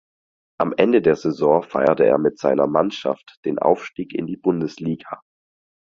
Am 0.59 0.73
Ende 0.77 1.03
der 1.03 1.15
Saison 1.15 1.61
feierte 1.61 2.05
er 2.07 2.17
mit 2.17 2.39
seiner 2.39 2.65
Mannschaft 2.65 3.39
den 3.45 3.59
Aufstieg 3.59 4.15
in 4.15 4.25
die 4.25 4.35
Bundesliga. 4.37 5.21